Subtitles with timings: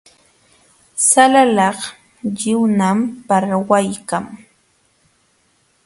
[1.09, 1.79] Salakaq
[2.33, 4.25] lliwñam parwaykan.